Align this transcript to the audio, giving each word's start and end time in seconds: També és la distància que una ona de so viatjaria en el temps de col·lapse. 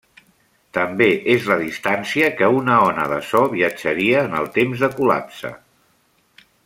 També 0.75 1.09
és 1.33 1.49
la 1.51 1.57
distància 1.59 2.31
que 2.39 2.49
una 2.61 2.77
ona 2.87 3.05
de 3.13 3.19
so 3.33 3.43
viatjaria 3.55 4.25
en 4.31 4.35
el 4.41 4.51
temps 4.57 4.83
de 4.87 4.91
col·lapse. 4.97 5.53